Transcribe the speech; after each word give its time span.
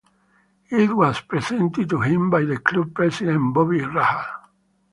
It 0.71 0.95
was 0.95 1.21
presented 1.21 1.87
to 1.91 2.01
him 2.01 2.31
by 2.31 2.43
club 2.55 2.91
president 2.95 3.53
Bobby 3.53 3.81
Rahal. 3.81 4.25